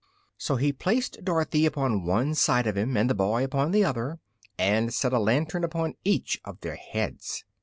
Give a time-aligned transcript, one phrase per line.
[0.35, 4.17] So he placed Dorothy upon one side of him and the boy upon the other
[4.57, 7.43] and set a lantern upon each of their heads.